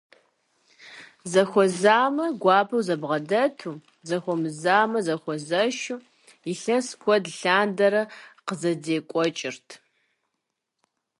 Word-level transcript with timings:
Зэхуэзамэ, 1.31 2.25
гуапэу 2.41 2.85
зэбгъэдэту, 2.87 3.73
зэхуэмызэмэ, 4.07 4.97
зэхуэзэшу 5.05 5.97
илъэс 6.51 6.87
куэд 7.01 7.25
лъандэрэ 7.39 8.03
къызэдекӀуэкӀырт. 8.45 9.69